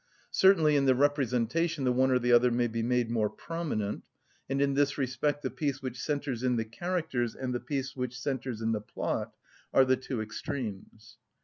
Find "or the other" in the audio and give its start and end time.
2.09-2.49